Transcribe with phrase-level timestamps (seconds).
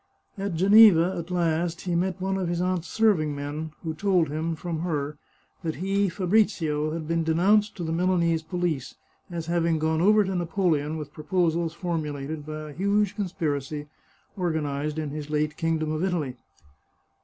[0.35, 4.55] At Geneva, at last, he met one of his aunt's serving men, who told him,
[4.55, 5.19] from her,
[5.61, 8.95] that he, Fabrizio, had been de nounced to the Milanese police,
[9.29, 13.89] as having gone over to Napoleon with proposals formulated by a huge conspiracy
[14.35, 16.35] organized in his late Kingdom of Italy.